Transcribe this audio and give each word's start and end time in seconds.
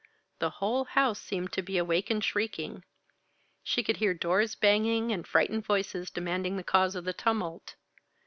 The 0.39 0.49
whole 0.57 0.85
house 0.85 1.21
seemed 1.21 1.51
to 1.51 1.61
be 1.61 1.77
awake 1.77 2.09
and 2.09 2.23
shrieking. 2.23 2.83
She 3.61 3.83
could 3.83 3.97
hear 3.97 4.15
doors 4.15 4.55
banging 4.55 5.11
and 5.11 5.27
frightened 5.27 5.63
voices 5.63 6.09
demanding 6.09 6.57
the 6.57 6.63
cause 6.63 6.95
of 6.95 7.05
the 7.05 7.13
tumult. 7.13 7.75